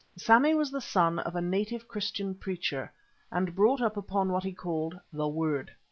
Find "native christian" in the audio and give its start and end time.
1.41-2.33